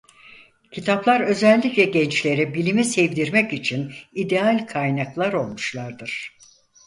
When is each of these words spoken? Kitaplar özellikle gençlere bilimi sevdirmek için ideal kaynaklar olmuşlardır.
Kitaplar 0.71 1.21
özellikle 1.21 1.83
gençlere 1.85 2.53
bilimi 2.53 2.85
sevdirmek 2.85 3.53
için 3.53 3.93
ideal 4.13 4.67
kaynaklar 4.67 5.33
olmuşlardır. 5.33 6.37